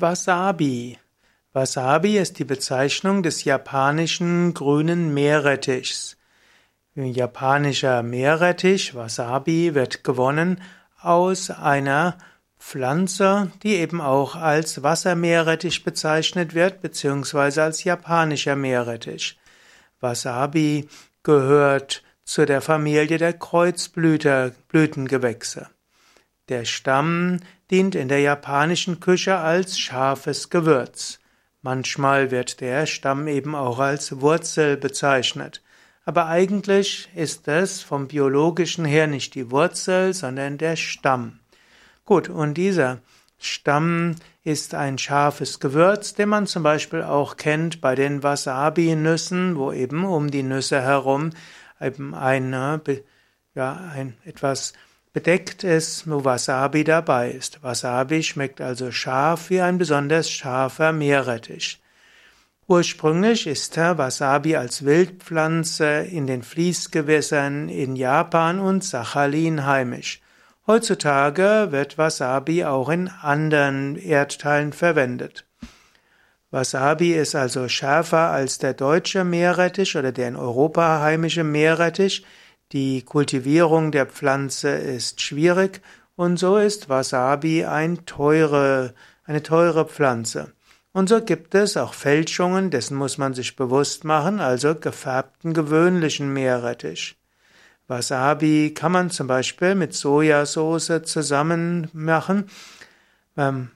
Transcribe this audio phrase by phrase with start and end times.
[0.00, 0.96] Wasabi.
[1.52, 6.16] Wasabi ist die Bezeichnung des japanischen grünen Meerrettichs.
[6.94, 10.62] Japanischer Meerrettich, Wasabi, wird gewonnen
[11.00, 12.16] aus einer
[12.60, 19.36] Pflanze, die eben auch als Wassermeerrettich bezeichnet wird, beziehungsweise als japanischer Meerrettich.
[19.98, 20.88] Wasabi
[21.24, 25.68] gehört zu der Familie der Kreuzblütengewächse.
[26.48, 27.40] Der Stamm
[27.70, 31.18] dient in der japanischen Küche als scharfes Gewürz.
[31.60, 35.62] Manchmal wird der Stamm eben auch als Wurzel bezeichnet.
[36.06, 41.40] Aber eigentlich ist es vom biologischen her nicht die Wurzel, sondern der Stamm.
[42.06, 43.00] Gut, und dieser
[43.36, 49.70] Stamm ist ein scharfes Gewürz, den man zum Beispiel auch kennt bei den Wasabi-Nüssen, wo
[49.70, 51.30] eben um die Nüsse herum
[51.78, 52.80] eben eine,
[53.54, 54.72] ja, ein etwas
[55.12, 57.62] bedeckt ist, wo Wasabi dabei ist.
[57.62, 61.80] Wasabi schmeckt also scharf wie ein besonders scharfer Meerrettich.
[62.66, 70.20] Ursprünglich ist Wasabi als Wildpflanze in den Fließgewässern in Japan und Sachalin heimisch.
[70.66, 75.46] Heutzutage wird Wasabi auch in anderen Erdteilen verwendet.
[76.50, 82.26] Wasabi ist also schärfer als der deutsche Meerrettich oder der in Europa heimische Meerrettich.
[82.72, 85.80] Die Kultivierung der Pflanze ist schwierig
[86.16, 88.94] und so ist Wasabi ein teure,
[89.24, 90.52] eine teure Pflanze.
[90.92, 96.32] Und so gibt es auch Fälschungen, dessen muss man sich bewusst machen, also gefärbten gewöhnlichen
[96.32, 97.16] Meerrettich.
[97.86, 102.50] Wasabi kann man zum Beispiel mit Sojasauce zusammen machen.
[103.36, 103.70] Ähm,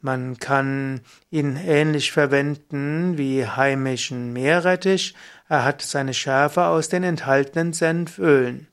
[0.00, 5.14] man kann ihn ähnlich verwenden wie heimischen Meerrettich.
[5.48, 8.68] Er hat seine Schärfe aus den enthaltenen Senfölen.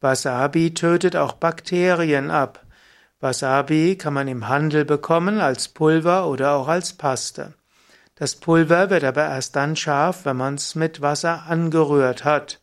[0.00, 2.64] Wasabi tötet auch Bakterien ab.
[3.20, 7.54] Wasabi kann man im Handel bekommen als Pulver oder auch als Paste.
[8.14, 12.60] Das Pulver wird aber erst dann scharf, wenn man es mit Wasser angerührt hat.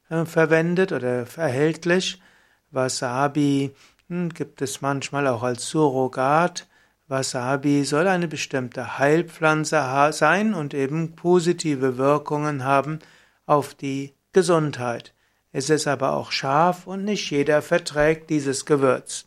[0.09, 2.23] äh, verwendet oder erhältlich.
[2.71, 3.75] Wasabi
[4.09, 6.69] hm, gibt es manchmal auch als Surrogat.
[7.09, 13.01] Wasabi soll eine bestimmte Heilpflanze sein und eben positive Wirkungen haben
[13.45, 15.15] auf die Gesundheit.
[15.51, 19.25] Es ist aber auch scharf und nicht jeder verträgt dieses Gewürz.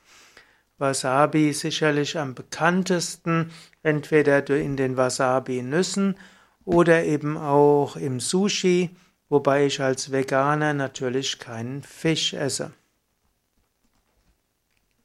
[0.80, 3.52] Wasabi sicherlich am bekanntesten,
[3.84, 6.16] entweder in den Wasabi-Nüssen
[6.66, 8.90] oder eben auch im Sushi,
[9.30, 12.72] wobei ich als Veganer natürlich keinen Fisch esse.